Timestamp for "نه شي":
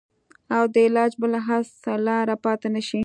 2.75-2.99